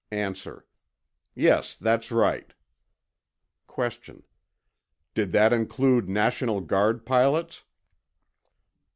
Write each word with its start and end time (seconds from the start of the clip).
A. 0.11 0.33
Yes, 1.35 1.75
that's 1.75 2.11
right. 2.11 2.55
Q. 3.71 4.23
Did 5.13 5.31
that 5.31 5.53
include 5.53 6.09
National 6.09 6.59
Guard 6.59 7.05
pilots? 7.05 7.63